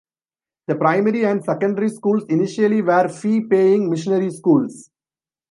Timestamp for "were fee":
2.81-3.41